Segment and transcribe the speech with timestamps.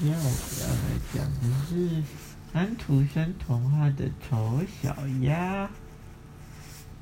[0.00, 0.78] 今天我们要来
[1.12, 2.02] 讲的是
[2.52, 5.64] 安徒生童话的《丑小鸭》。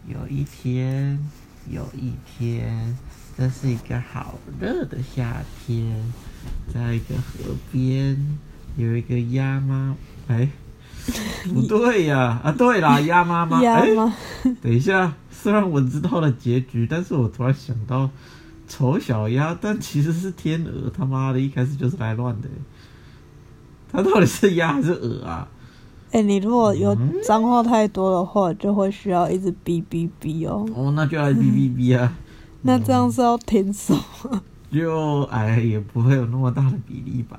[0.08, 1.18] 有一天，
[1.68, 2.96] 有一天，
[3.36, 5.94] 这是一个好热的夏天，
[6.72, 8.16] 在一个河边
[8.78, 9.94] 有一个鸭妈，
[10.28, 10.48] 哎，
[11.52, 13.90] 不对呀，啊，对啦， 鸭妈妈，哎？
[14.62, 18.08] 等一下，虽然我知道了结局，但是我突然想到
[18.66, 22.48] 丑小鸭，但其实是天鹅，他妈的，一开始就是来乱的。
[23.90, 25.48] 它到底是鸭还是鹅啊？
[26.12, 30.66] 哎、你如果有嗯脏话太多的话，就会需要一直哔哔哔哦。
[30.74, 32.16] 哦，那就来哔哔哔啊！
[32.62, 34.42] 那这样是要听什么？
[34.70, 37.38] 就哎，也不会有那么大的比例吧？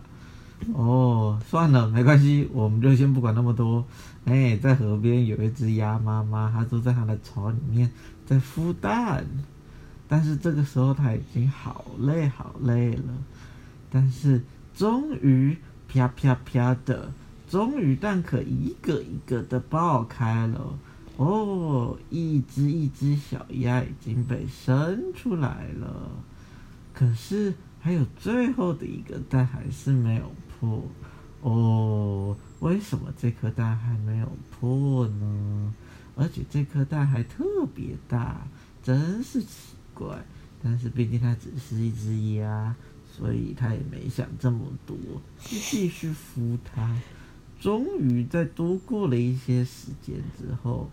[0.74, 3.84] 哦，算了，没关系，我们就先不管那么多。
[4.26, 7.90] 哎，在河边有一只鸭妈妈，它坐在它的巢里面
[8.26, 9.26] 在孵蛋，
[10.08, 13.14] 但是这个时候它已经好累好累了，
[13.90, 14.44] 但是
[14.76, 17.12] 终于啪啪啪的，
[17.50, 20.78] 终于蛋壳一个一个的爆开了。
[21.18, 26.12] 哦，一只一只小鸭已经被生出来了。
[26.94, 30.84] 可是还有最后的一个蛋还是没有破
[31.42, 35.74] 哦，为什么这颗蛋还没有破呢？
[36.16, 37.44] 而且这颗蛋还特
[37.74, 38.48] 别大，
[38.84, 40.24] 真是奇怪。
[40.62, 42.76] 但是毕竟它只是一只鸭，
[43.18, 44.96] 所以他也没想这么多，
[45.40, 46.96] 就继续孵它。
[47.60, 50.92] 终于在多过了一些时间之后，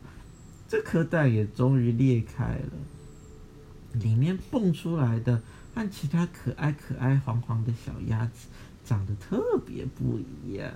[0.67, 5.43] 这颗蛋也终于裂开了，里面蹦出来的
[5.75, 8.49] 和其他可爱可爱黄黄的小鸭子
[8.83, 10.73] 长得特别不一样。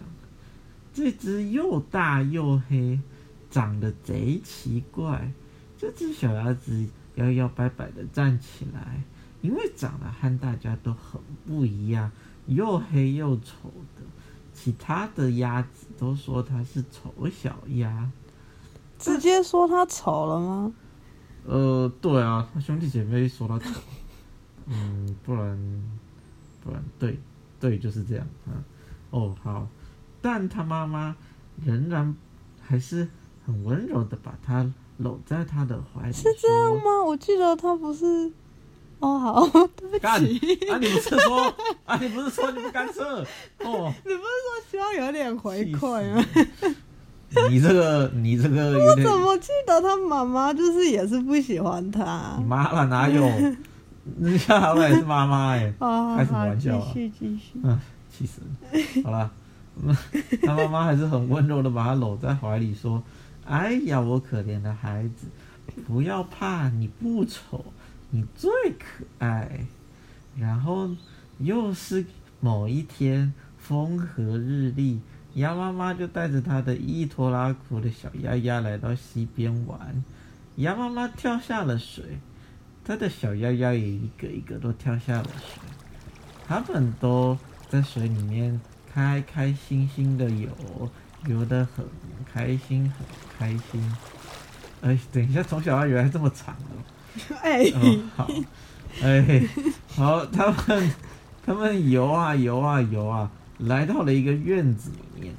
[0.92, 3.00] 这只又大又黑，
[3.50, 5.32] 长得贼奇怪。
[5.78, 9.02] 这只小鸭子摇摇摆摆的站起来，
[9.40, 12.10] 因为长得和大家都很不一样，
[12.46, 14.02] 又黑又丑的。
[14.52, 18.10] 其他的鸭子都说它是丑小鸭。
[18.98, 20.72] 直接说他丑了吗？
[21.46, 23.80] 呃，对啊，他兄弟姐妹说他丑，
[24.66, 25.56] 嗯，不然
[26.64, 27.16] 不然对
[27.60, 28.58] 对就是这样啊。
[29.10, 29.68] 哦，好，
[30.20, 31.14] 但他妈妈
[31.64, 32.14] 仍然
[32.60, 33.08] 还是
[33.46, 37.04] 很温柔的把他搂在他的怀里，是这样吗？
[37.06, 38.32] 我记得他不是。
[39.00, 40.38] 哦，好，对不干起。
[40.70, 40.78] 啊！
[40.78, 41.54] 你不是说
[41.86, 41.96] 啊？
[42.00, 43.20] 你不是说你不干涉？
[43.64, 46.24] 哦，你不是说希望有点回馈吗？
[47.50, 52.44] 你这个你这个 我怎么记得他妈妈就是也是不喜欢他你？
[52.44, 53.22] 妈了哪有？
[54.18, 55.72] 人家好歹也是妈妈哎。
[55.78, 57.60] 啊， 开什么玩笑啊继续继续。
[57.62, 57.78] 嗯，
[58.10, 58.40] 气死
[58.72, 59.04] 人！
[59.04, 59.30] 好了，
[59.82, 59.94] 嗯
[60.42, 63.02] 他妈妈还是很温柔的把他搂在怀里，说
[63.46, 65.26] ：“哎呀，我可怜的孩子，
[65.86, 67.62] 不要怕，你不丑，
[68.10, 69.66] 你最可爱。”
[70.38, 70.90] 然后
[71.38, 72.06] 又是
[72.40, 75.00] 某一天，风和日丽，
[75.34, 80.04] 鸭妈妈就带着她的一拖拉苦的小鸭鸭来到溪边玩。
[80.56, 82.18] 鸭妈妈跳下了水，
[82.84, 85.62] 她的小鸭鸭也一个一个都跳下了水。
[86.46, 87.36] 他们都
[87.68, 88.60] 在水里面
[88.90, 90.48] 开开心心的游，
[91.26, 91.84] 游得很
[92.32, 93.96] 开心，很开心。
[94.80, 96.82] 哎，等一下，从小鸭原来这么长哦。
[97.42, 98.28] 哎、哦，好，
[99.02, 99.48] 哎，
[99.88, 100.90] 好，他们
[101.44, 105.34] 他们游啊游啊游啊，来到了一个院子里面。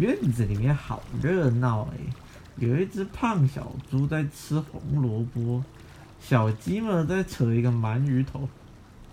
[0.00, 1.98] 院子里面好热闹哎，
[2.56, 5.62] 有一只胖小猪在吃红萝卜，
[6.20, 8.48] 小鸡们在扯一个鳗鱼头，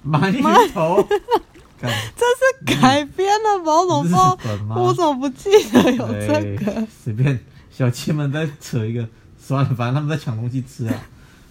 [0.04, 0.42] 鳗鱼
[0.72, 1.08] 头，
[1.80, 3.72] 这是改编的吧？
[3.84, 4.38] 我怎么不知道日？
[4.44, 4.76] 本吗？
[4.80, 6.88] 我怎么不记得有这个？
[7.04, 7.40] 随便
[7.70, 10.96] 小鸡们在扯一个，算了，反正他们在抢东西吃啊。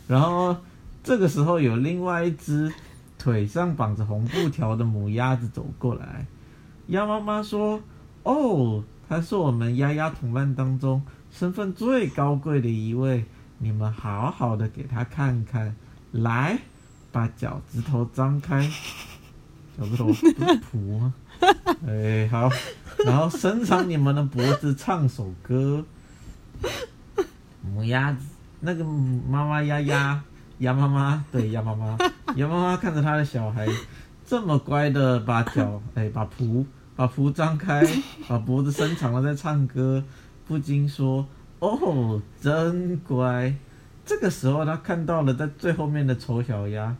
[0.08, 0.56] 然后
[1.02, 2.72] 这个时候有另外一只
[3.18, 6.26] 腿上绑着红布条的母鸭子走过来，
[6.88, 7.80] 鸭妈妈说
[8.24, 13.24] ：“哦，它是我们鸭鸭同伴当中身份最高贵的一位，
[13.58, 15.74] 你们好好的给它看看，
[16.10, 16.58] 来，
[17.10, 18.68] 把脚趾头张开。”
[19.78, 21.14] 脚趾头不是蹼吗？
[21.86, 22.50] 哎，好，
[23.06, 25.82] 然后伸长你们的脖子唱首歌。
[27.62, 28.18] 母鸭子，
[28.64, 30.22] 那个妈妈鸭鸭
[30.58, 31.98] 鸭妈妈，对鸭妈妈，
[32.36, 33.66] 鸭妈妈看着她的小孩
[34.24, 36.64] 这么乖的 把脚哎把蹼
[36.94, 37.82] 把蹼张开，
[38.28, 40.02] 把脖子伸长了在唱歌，
[40.46, 41.26] 不禁说
[41.58, 43.52] ：“哦，真乖。”
[44.06, 46.94] 这个时候，他看到了在最后面的丑小鸭，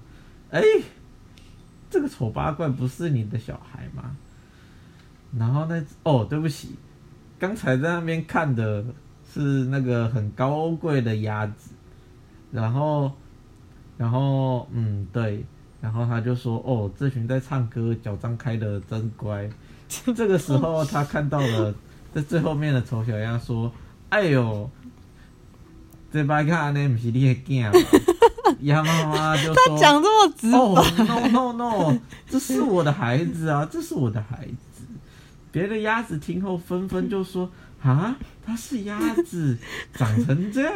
[0.50, 0.62] 哎，
[1.90, 4.16] 这个丑八怪不是你的小孩吗？
[5.38, 6.76] 然后那哦，对不起，
[7.38, 8.84] 刚才在那边看的
[9.32, 11.70] 是那个很高贵的鸭子，
[12.50, 13.10] 然后，
[13.96, 15.44] 然后嗯，对，
[15.80, 19.48] 然后他就说：“哦，这群在唱歌、脚张开的真乖。
[19.88, 21.74] ”这个时候他看到了
[22.14, 23.72] 在最后面的丑小鸭说
[24.10, 24.70] ：“哎呦，
[26.12, 27.98] 这摆看呢不是你的囝吧？”
[28.60, 34.84] 鸭妈妈就说：“讲这么直哦白，，no no no，这是我的孩子啊，这是我的孩子。
[35.50, 37.50] 别的鸭子听后纷纷就说
[37.82, 39.58] ：“啊，它是鸭子，
[39.92, 40.72] 长成这样，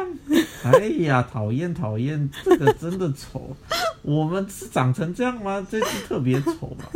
[0.64, 3.56] 哎呀，讨厌讨厌，这个真的丑。
[4.02, 5.66] 我们是长成这样吗？
[5.70, 6.90] 这只特别丑吧。”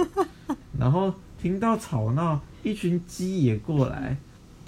[0.79, 4.17] 然后听到吵闹，一群鸡也过来，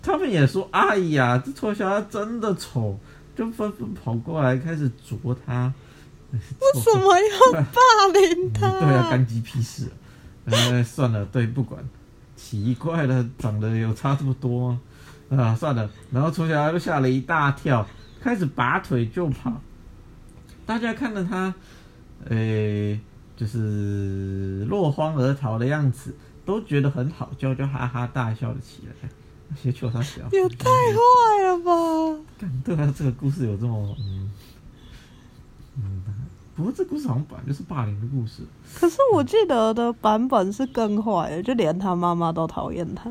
[0.03, 2.99] 他们也说：“哎呀，这丑小鸭真的丑。”
[3.35, 5.73] 就纷纷跑过来开始啄它。
[6.33, 6.38] 为
[6.81, 7.81] 什么要霸
[8.12, 8.69] 凌他？
[8.79, 9.91] 对啊，干鸡屁事、啊。
[10.45, 11.83] 呃，算了，对，不管。
[12.37, 14.81] 奇怪了，长得有差这么多吗？
[15.37, 15.88] 啊，算了。
[16.11, 17.87] 然后丑小鸭就吓了一大跳，
[18.20, 19.52] 开始拔腿就跑。
[20.64, 21.55] 大家看着他，
[22.29, 22.99] 呃，
[23.37, 26.14] 就是落荒而逃的样子，
[26.44, 29.08] 都觉得很好笑，就哈哈大笑了起来。
[29.55, 32.25] 些球他小，也太坏了吧！
[32.38, 34.31] 感对啊，这个故事有这么嗯
[35.76, 36.02] 嗯，
[36.56, 38.43] 不过这故事好像本来就是霸凌的故事。
[38.75, 43.11] 可是我记得的版本是更坏的，就连他妈妈都讨厌他，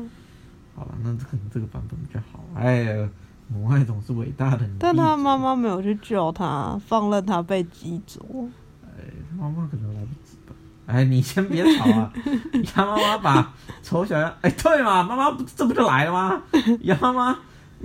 [0.74, 2.42] 好了，那可能这个版本比较好。
[2.54, 3.08] 哎，
[3.48, 4.68] 母爱总是伟大的。
[4.78, 8.50] 但他妈，妈没有去救他，放任他被击中。
[8.84, 10.54] 哎，他妈妈可能来不及吧。
[10.86, 12.12] 哎，你先别吵啊！
[12.76, 16.42] 鸭妈妈把丑小鸭，哎，对嘛，妈妈不这不就来了吗？
[16.82, 17.38] 鸭妈妈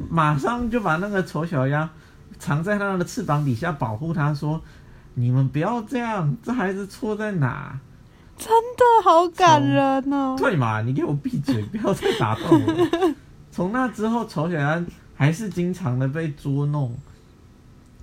[0.10, 1.90] 马上就把那个丑小鸭
[2.40, 4.62] 藏在它的翅膀底下保护它，说
[5.16, 7.80] ：“你们不要这样，这孩子错在哪？
[8.38, 10.36] 真的好感人哦！
[10.38, 13.16] 对嘛，你给我闭嘴，不要再打断我了。
[13.52, 14.86] 从那之后，丑小鸭
[15.16, 16.96] 还是经常的被捉弄，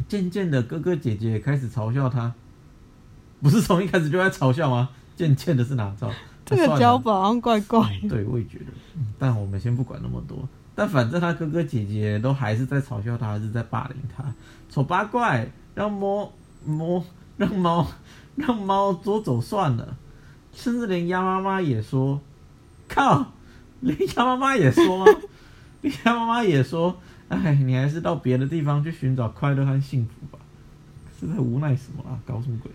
[0.08, 2.32] 渐渐的，哥哥姐姐也开始嘲笑他。
[3.40, 4.88] 不是从一开始就在嘲笑吗？
[5.16, 6.10] 渐渐的是哪招？
[6.44, 8.08] 这个脚本好像怪怪的。
[8.08, 8.66] 对，我也觉得。
[8.96, 10.36] 嗯但我们先不管那么多。
[10.74, 14.24] 但反正他哥哥姐姐都还是在嘲笑他，还是在霸凌他。
[14.68, 16.32] 丑八怪，让猫
[16.64, 17.04] 猫
[17.36, 17.86] 让猫
[18.34, 19.96] 让猫捉走算了，
[20.54, 22.20] 甚至连鸭妈妈也说
[22.88, 23.32] ：“靠！”
[23.80, 25.20] 连鸭妈妈也说吗？
[25.82, 26.96] 连鸭妈妈也说
[27.28, 30.38] ：“哎，你还是到别的地方去寻找快乐和幸福吧。”
[31.20, 32.18] 是在无奈什么啊？
[32.24, 32.72] 搞什么鬼？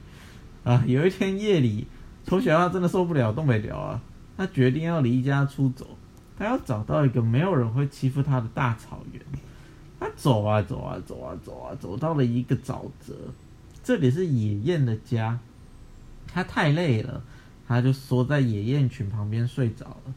[0.64, 0.84] 啊！
[0.86, 1.88] 有一天夜里，
[2.26, 4.02] 丑小鸭真的受不了，动不了啊！
[4.38, 5.98] 他决定要离家出走，
[6.38, 9.22] 他要找到一个没有人会欺负他的大草原。
[10.00, 13.14] 他走啊走啊走啊走啊，走到了一个沼泽，
[13.84, 15.40] 这里是野雁的家。
[16.32, 17.22] 他太累了，
[17.70, 20.14] 他就缩在野雁群旁边睡着了。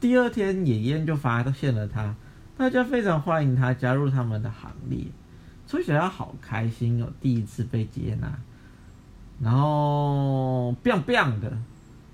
[0.00, 2.16] 第二天，野雁就发现了他，
[2.56, 5.04] 大家非常欢迎他加入他们的行列。
[5.66, 8.38] 丑小鸭好开心哦，第一次被接纳。
[9.38, 11.58] 然后，biang biang 的，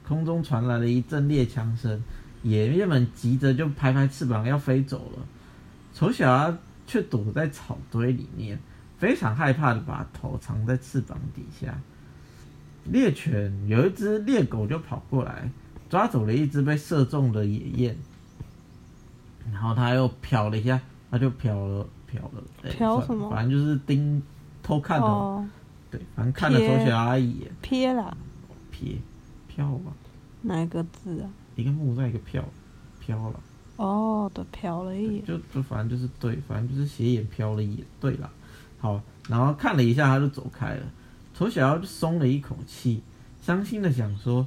[0.05, 2.03] 空中传来了一阵猎枪声，
[2.43, 5.25] 野雁们急着就拍拍翅膀要飞走了，
[5.94, 8.59] 丑小鸭却躲在草堆里面，
[8.99, 11.79] 非常害怕的把头藏在翅膀底下。
[12.84, 15.50] 猎犬有一只猎狗就跑过来，
[15.88, 17.96] 抓走了一只被射中的野雁，
[19.53, 22.43] 然后他又瞟了一下，他就瞟了瞟了，
[22.79, 23.31] 瞟什么？
[23.31, 24.22] 反正就是盯
[24.62, 25.06] 偷看的。
[25.06, 25.46] 哦，
[25.91, 28.17] 对，反正看了丑小鸭一眼，撇啦，
[28.70, 28.96] 撇
[29.48, 29.93] 飘吧，
[30.43, 31.31] 哪一个字啊？
[31.56, 32.44] 一个木在一个飘，
[32.98, 33.41] 飘了，
[33.76, 35.24] 哦，对，瞟了一眼。
[35.24, 38.31] 就就反正就是对，反正就是斜眼瞟了一眼，对了，
[38.79, 40.82] 好，然后看了一下他就走开了，
[41.34, 43.03] 丑小鸭就松了一口气，
[43.43, 44.46] 伤心的想说，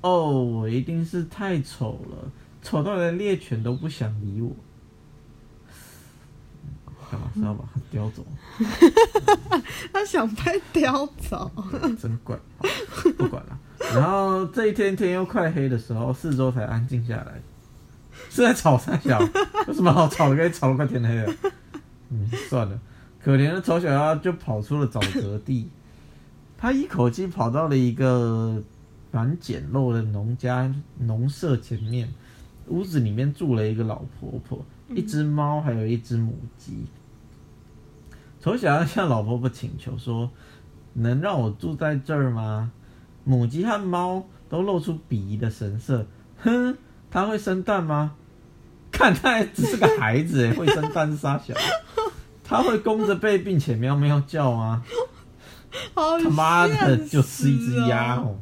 [0.00, 2.30] 哦，我一定是太丑了，
[2.62, 4.54] 丑到连猎犬都不想理我。
[7.10, 8.22] 干嘛是要把它叼走？
[9.92, 11.50] 他想被叼走。
[11.98, 12.38] 真怪，
[13.16, 13.58] 不管了。
[13.94, 17.40] 然后这一天天又快黑的时候，四周才安静下来。
[18.28, 19.18] 是在吵三小，
[19.66, 20.36] 有什么好吵的？
[20.36, 21.34] 可以吵得快天黑了。
[22.10, 22.78] 嗯，算了。
[23.22, 25.70] 可怜的丑小鸭就跑出了沼泽地，
[26.58, 28.62] 他一口气跑到了一个
[29.12, 32.08] 蛮简陋的农家农舍前面。
[32.66, 34.62] 屋子里面住了一个老婆婆，
[34.94, 36.84] 一只猫，还有一只母鸡。
[38.40, 40.30] 丑小鸭向老婆婆请求说
[40.92, 42.70] ：“能让我住在这儿吗？”
[43.24, 46.06] 母鸡和猫都露出鄙夷的神色。
[46.40, 46.76] 哼，
[47.10, 48.16] 它会生蛋吗？
[48.92, 51.54] 看，它还只是个孩子诶，会生蛋是傻小。
[52.44, 54.84] 它会弓着背并且喵喵叫吗？
[55.94, 58.38] 他妈的，就吃一只鸭哦！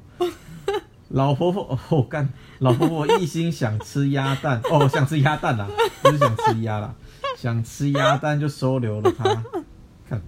[1.09, 2.28] 老婆婆，哦干，
[2.59, 5.68] 老婆婆一心想吃鸭蛋，哦，想吃鸭蛋啦，
[6.02, 6.95] 不是想吃鸭啦，
[7.37, 9.25] 想吃鸭蛋就收留了它。
[10.09, 10.21] 看，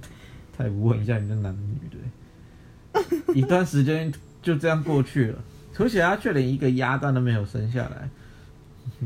[0.56, 3.34] 太无问一下你这男的女的。
[3.34, 5.38] 一段时间就这样过去了。
[5.74, 8.08] 丑小鸭却连一个鸭蛋都没有生下来，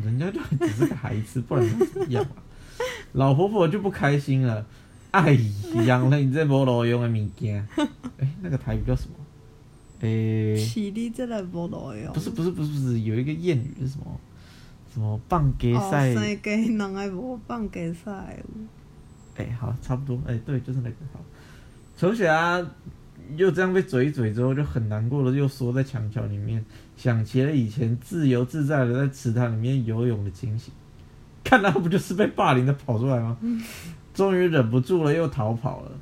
[0.03, 2.25] 人家就只是个孩子，不然怎么样？
[3.13, 4.65] 老婆婆就不开心了，
[5.13, 5.39] 哎，
[5.87, 7.67] 养了你这无路用的物件，
[8.19, 9.15] 哎，那个台语叫什么？
[10.01, 12.13] 哎，是你这个无路用。
[12.13, 14.05] 不是不是不是不是，有一个谚语是什么？
[14.93, 16.13] 什么放给哦，赛？
[16.13, 18.11] 生鸡人爱无放鸡屎。
[19.37, 21.21] 哎、好，差不多，哎、对，就是那个好。
[21.97, 22.67] 丑小鸭
[23.37, 26.63] 又这样被嘴一嘴之后，就很难过的又缩在墙角里面，
[26.97, 30.73] 想起了以前自由自在的在池塘里面游泳的情形，
[31.45, 33.39] 看他不就是被霸凌的跑出来吗？
[34.15, 35.93] 终于忍不住了，又逃跑了。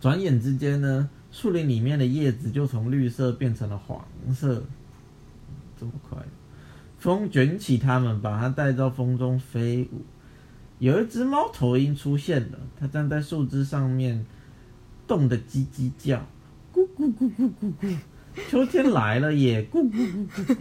[0.00, 4.62] 转眼之间呢，树林里面的叶子就从绿色变成了黄色，
[5.78, 6.18] 这么快，
[6.98, 10.02] 风卷起它们，把它带到风中飞舞。
[10.78, 14.24] 有一只猫头鹰出现了，它站在树枝上面，
[15.08, 16.24] 冻得叽叽叫，
[16.72, 17.96] 咕咕咕咕咕咕。
[18.48, 20.56] 秋天来了也咕咕咕咕咕，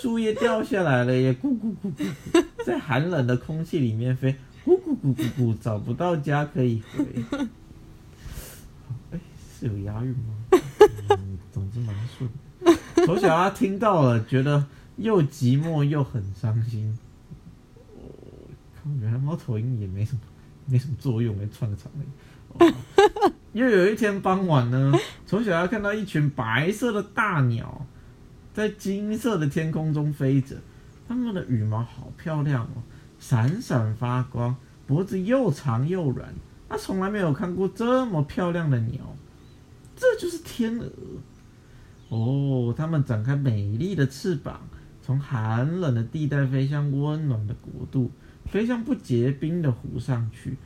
[0.00, 4.36] 树叶掉下来了也咕咕咕咕咕，在寒冷的空气里面飞，
[5.06, 7.06] 咕咕咕咕咕，找不到家可以回。
[9.12, 9.20] 哎，
[9.58, 10.34] 是有押韵吗？
[11.10, 12.28] 嗯，总之蛮顺。
[13.06, 16.98] 丑小鸭听到了，觉得又寂寞又很伤心。
[17.94, 18.02] 哦
[19.00, 20.20] 原来猫头鹰也没什么，
[20.66, 22.06] 没什么作用，没串个场而已。
[22.70, 22.74] 哦
[23.52, 24.92] 又有一天傍晚呢，
[25.26, 27.86] 丑小鸭看到一群白色的大鸟
[28.52, 30.56] 在金色的天空中飞着，
[31.08, 32.82] 它们的羽毛好漂亮哦，
[33.18, 34.54] 闪闪发光，
[34.86, 36.32] 脖子又长又软。
[36.68, 39.16] 他从来没有看过这么漂亮的鸟，
[39.94, 40.90] 这就是天鹅。
[42.08, 44.60] 哦，它们展开美丽的翅膀，
[45.02, 48.10] 从寒冷的地带飞向温暖的国度。
[48.46, 50.56] 飞向不结冰的湖上去。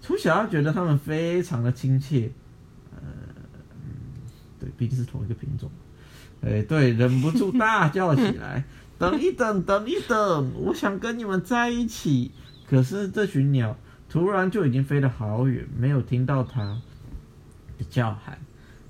[0.00, 2.30] 从小鸭觉得它们非常的亲切，
[2.94, 3.02] 呃，
[3.82, 4.22] 嗯
[4.60, 5.70] 对，毕竟是同一个品种。
[6.42, 8.64] 哎，对，忍不住大叫起来
[8.98, 12.30] ：“等一等，等一等，我想跟你们在一起。”
[12.74, 13.76] 可是这群鸟
[14.08, 16.82] 突然就已经飞得好远，没有听到它
[17.78, 18.36] 的叫喊，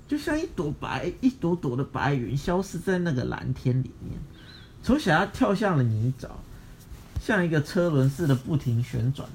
[0.07, 4.19] 就像一朵白一朵朵的白云消失在那个蓝天里面。
[4.81, 6.29] 丑小鸭跳向了泥沼。
[7.21, 9.29] 像一个车轮似的不停旋转，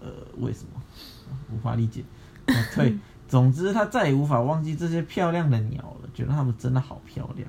[0.00, 0.82] 呃，为什么？
[1.50, 2.04] 无法理解。
[2.46, 2.98] 啊、对，
[3.28, 7.48] 总之他再也无法忘记这些漂亮的鸟了，觉得它们真的好漂亮。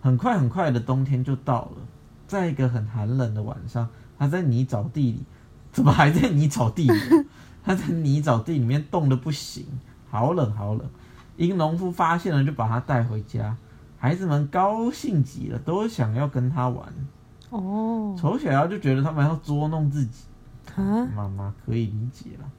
[0.00, 1.82] 很快很快的冬天就到了，
[2.28, 5.22] 在一个很寒冷的晚上，他在泥沼地里，
[5.70, 6.98] 怎么还在泥沼地里？
[7.64, 9.64] 他在泥沼地里面冻得不行，
[10.10, 10.88] 好冷好冷。
[11.36, 13.56] 一个农夫发现了，就把他带回家，
[13.98, 16.92] 孩子们高兴极了，都想要跟他玩。
[17.50, 20.24] 哦，丑小鸭就觉得他们要捉弄自己，
[20.74, 22.44] 啊，妈妈可以理解了。
[22.44, 22.50] 嗯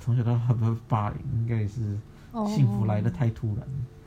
[0.00, 1.96] 从小到大被霸凌，应该也是
[2.32, 4.04] 哦幸福来的太突然。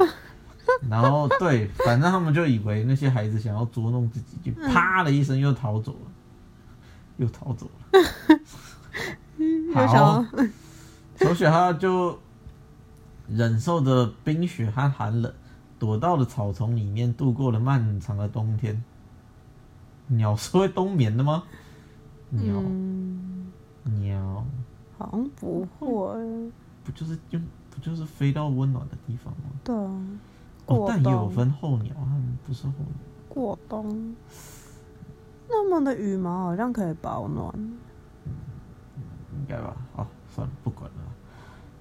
[0.90, 6.12] 然后对，反正他们就以为那些孩子想要捉弄自己，就啪的一声又逃走了，
[7.18, 8.40] 又逃走了。
[9.38, 10.26] 又想要
[11.16, 12.18] 丑小鸭就
[13.28, 15.34] 忍受着冰雪和寒冷，
[15.80, 18.84] 躲到了草丛里面，度过了漫长的冬天。
[20.08, 21.44] 鸟是会冬眠的吗？
[22.30, 23.52] 鸟、嗯，
[23.84, 24.46] 鸟
[24.98, 26.52] 好像不会，
[26.84, 29.50] 不就是用不就是飞到温暖的地方吗？
[29.64, 30.02] 对啊，
[30.66, 32.88] 哦，但也有分候鸟，它们不是候鸟。
[33.30, 34.16] 过冬，
[35.48, 37.54] 那么的羽毛好像可以保暖。
[39.36, 39.76] 应该吧？
[39.96, 40.98] 好，算了，不管了。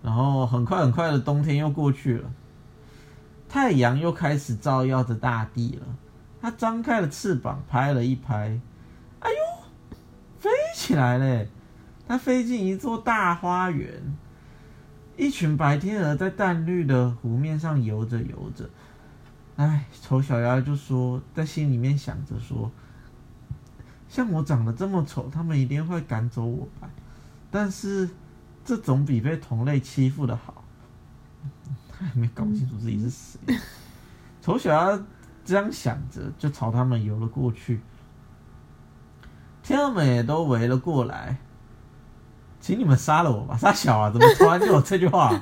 [0.02, 2.30] 然后很快很快的冬天又过去了，
[3.48, 5.86] 太阳又开始照耀着大地了。
[6.40, 8.58] 它张开了翅膀，拍了一拍，
[9.20, 9.36] 哎呦，
[10.40, 11.48] 飞起来嘞！
[12.08, 14.16] 它飞进一座大花园，
[15.16, 18.68] 一群白天鹅在淡绿的湖面上游着游着。
[19.54, 22.68] 哎，丑小鸭就说，在心里面想着说，
[24.12, 26.90] 像我长得这么丑，他们一定会赶走我吧。
[27.50, 28.06] 但是
[28.62, 30.62] 这总比被同类欺负的好。
[31.90, 33.58] 他还没搞清楚自己是谁。
[34.42, 35.02] 丑小鸭
[35.46, 37.80] 这样想着，就朝他们游了过去。
[39.62, 41.38] 天鹅们也都围了过来，
[42.60, 43.56] 请你们杀了我吧！
[43.56, 45.32] 傻小啊，怎么突然就有这句话？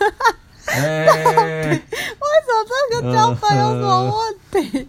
[0.67, 4.39] 哎、为什么这个脚本有什么问
[4.71, 4.89] 题？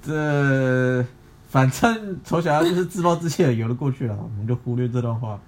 [0.00, 1.04] 这
[1.48, 5.40] 反正丑小鸭就是自暴自弃的游了过去了，我们就忽略这段话。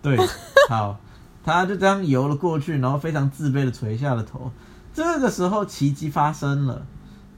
[0.00, 0.16] 对，
[0.68, 0.98] 好，
[1.44, 4.50] 他就这样游了过去，然后非常自卑的垂下了头。
[4.94, 6.86] 这个时候，奇迹发生了，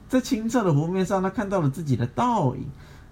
[0.09, 2.65] 在清澈的湖面上，他看到了自己的倒影，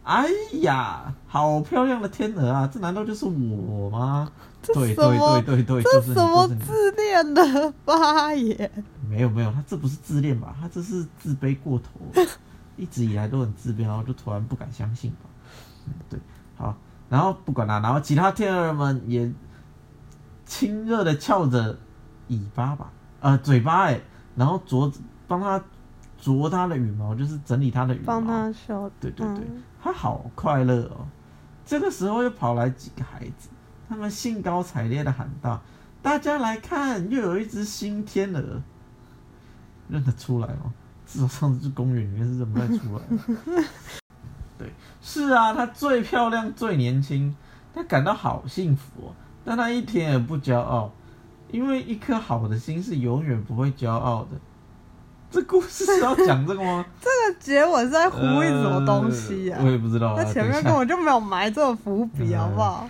[0.03, 0.25] 哎
[0.61, 2.69] 呀，好漂亮的天鹅啊！
[2.71, 4.31] 这难道就是我吗？
[4.61, 8.71] 这对对对对对，这什么自恋的发言？
[9.09, 10.55] 没有没有，他这不是自恋吧？
[10.61, 12.27] 他这是自卑过头了，
[12.75, 15.29] 一直以来都很自卑，然后就突然不敢相信吧。
[15.85, 16.19] 嗯，对，
[16.55, 16.75] 好，
[17.09, 19.31] 然后不管啦，然后其他天鹅们也
[20.45, 21.77] 亲热的翘着
[22.27, 24.01] 尾巴吧，呃，嘴巴哎，
[24.35, 24.91] 然后啄
[25.27, 25.63] 帮他
[26.17, 28.89] 啄他的羽毛，就是整理他的羽毛，帮他修。
[28.99, 31.05] 对对对，嗯他好快乐哦。
[31.65, 33.49] 这个时候又跑来几个孩子，
[33.87, 35.61] 他们兴高采烈的喊道
[36.01, 38.61] ：“大家来看，又有一只新天鹅！”
[39.89, 40.73] 认得出来吗？
[41.13, 43.03] 至少上次去公园里面是认不太出来
[43.55, 43.63] 的。
[44.57, 47.35] 对，是啊，她最漂亮、最年轻，
[47.71, 49.13] 她感到好幸福哦。
[49.45, 50.91] 但她一点也不骄傲，
[51.51, 54.37] 因为一颗好的心是永远不会骄傲的。
[55.29, 56.83] 这故事是要讲这个吗？
[56.99, 60.15] 这个结尾是在呼应什么东西呀、呃我也不知道啊。
[60.17, 62.89] 那前面根本就没有埋这个伏笔，嗯好不好？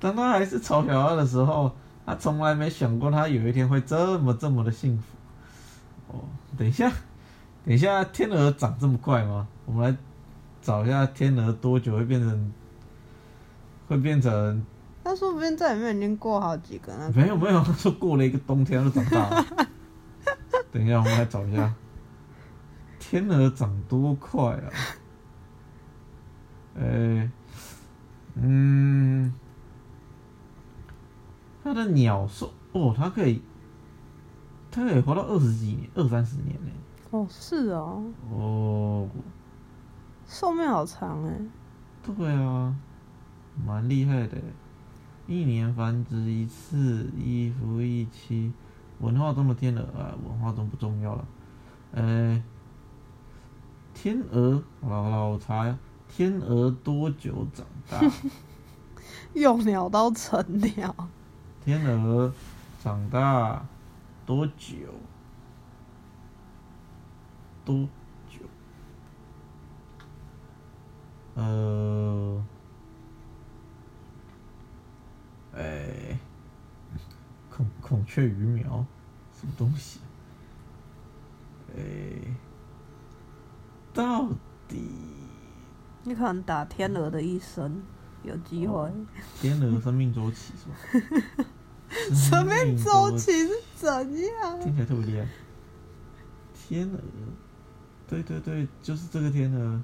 [0.00, 1.70] 当他还是丑小鸭的时候，
[2.04, 5.04] 他从来没想过他有一天会这么这么的幸福。
[6.16, 6.24] 哦，
[6.56, 6.90] 等一下，
[7.64, 9.46] 等一下，天鹅长这么快吗？
[9.66, 9.96] 我们来
[10.62, 12.52] 找一下天鹅多久会变成，
[13.86, 14.64] 会变成？
[15.04, 17.10] 他说不定在里面已经过好几个了。
[17.12, 19.46] 没有没有，他说过了一个冬天它就长大了。
[20.72, 21.72] 等一下，我们来找一下，
[22.98, 24.72] 天鹅长多快啊！
[26.74, 27.30] 呃、
[28.34, 29.34] 嗯，
[31.62, 33.42] 它的鸟寿哦，它可以，
[34.70, 36.70] 它可以活到二十几年，二三十年呢。
[37.10, 39.08] 哦，是哦，哦，
[40.26, 41.40] 寿命好长哎。
[42.02, 42.74] 对啊，
[43.66, 44.38] 蛮厉害的。
[45.26, 48.52] 一年繁殖一次，一夫一妻。
[49.00, 51.24] 文化中的天鹅啊，文化中不重要了。
[51.92, 52.42] 呃，
[53.94, 58.00] 天鹅，好了好了，我查呀，天鹅多久长大？
[59.34, 60.94] 幼鸟到成鸟，
[61.64, 62.32] 天鹅
[62.82, 63.64] 长大
[64.26, 64.74] 多久？
[67.64, 67.88] 多
[68.28, 68.40] 久？
[71.34, 72.44] 呃，
[75.54, 76.18] 哎、
[77.50, 78.84] 孔孔雀鱼苗，
[79.38, 80.00] 什么东西？
[81.76, 81.82] 哎、
[83.94, 84.28] 到
[84.66, 84.90] 底
[86.02, 87.82] 你可能打天鹅的一生，
[88.24, 88.90] 有机会。
[89.36, 90.74] 天鹅生命周期是吧？
[92.12, 93.88] 生命周期是怎
[94.26, 94.60] 样？
[94.60, 95.28] 听起来特别厉害。
[96.54, 96.98] 天鹅，
[98.10, 99.80] 对对对，就是这个天鹅。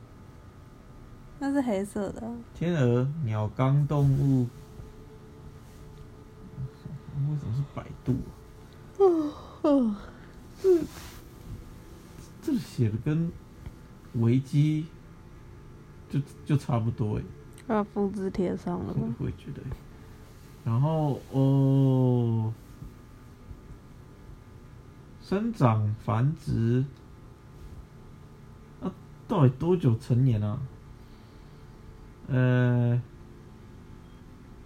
[1.39, 2.23] 那是黑色的，
[2.55, 4.49] 天鹅，鸟纲动物。
[7.29, 8.15] 为什么是百度、
[9.63, 9.97] 啊？
[10.61, 10.81] 这
[12.43, 13.31] 这写的跟
[14.15, 14.87] 维基
[16.11, 17.23] 就就差不多哎，
[17.69, 19.15] 要复制贴上了我吗？
[19.19, 19.69] 我也觉得欸。
[20.65, 22.53] 然后哦，
[25.23, 26.87] 生长繁殖，啊，
[29.29, 30.61] 到底多久成年啊？
[32.29, 33.01] 呃，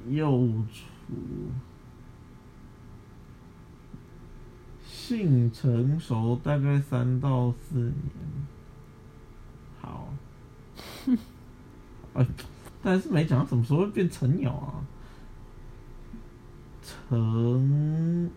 [0.09, 0.31] 幼
[0.73, 0.83] 雏，
[4.87, 7.95] 性成熟大概三到四年。
[9.81, 10.09] 好，
[12.15, 12.27] 哎，
[12.83, 14.85] 但是没讲到什么时候会变成鸟啊？
[16.83, 18.31] 成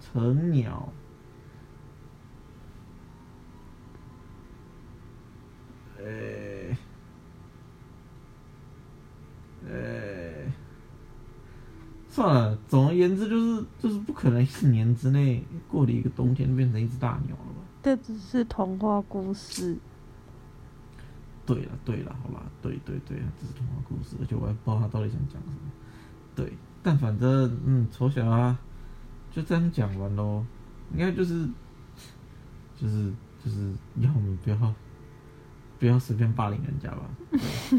[0.00, 0.92] 成鸟，
[9.68, 10.52] 呃、
[12.08, 17.62] 算了，总而言之就是就是不可能一年之内过了一个冬天变成一只大鸟了吧？
[17.82, 19.76] 这只是童话故事，
[21.44, 25.70] 对了对了，好吧，对对对，这是童话故事，而且我还不知道他到底想讲什么。
[26.34, 28.56] 对，但反正嗯，丑小鸭
[29.30, 30.44] 就这样讲完喽，
[30.92, 31.46] 应该就是
[32.76, 33.12] 就是
[33.44, 34.56] 就是要我们不要
[35.78, 37.02] 不要随便霸凌人家吧，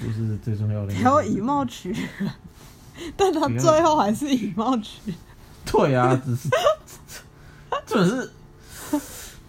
[0.00, 1.02] 这不是最重要的一个。
[1.02, 2.30] 然后以貌取人，
[3.16, 5.16] 但他最后还是以貌取人。
[5.64, 6.48] 对啊，只是
[7.86, 8.30] 重点是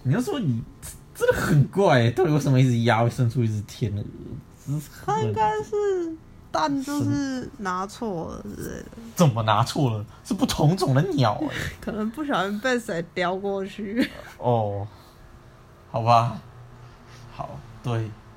[0.03, 0.62] 你要说你
[1.13, 4.03] 真的很怪、欸，到底为什么一只鸭会生出一只天鹅？
[5.05, 5.71] 他应该是
[6.51, 10.05] 蛋就是拿错了之类的，怎么拿错了？
[10.23, 14.10] 是不同种的鸟哎、可能不小心被谁叼过去。
[14.38, 14.88] 哦，
[15.91, 16.39] 好吧，
[17.39, 17.93] 好，对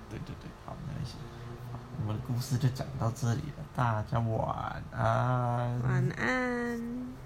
[0.08, 1.14] 对对对，好，没关系。
[1.72, 5.80] 好我们的故事就讲到这里了，大家晚安。
[5.82, 7.21] 晚安。